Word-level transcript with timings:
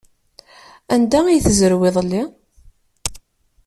Anda 0.93 1.19
ay 1.27 1.39
tezrew 1.45 1.81
iḍelli? 1.89 2.23